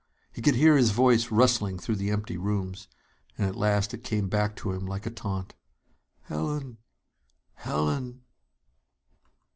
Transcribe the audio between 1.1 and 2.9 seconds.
rustling through the empty rooms,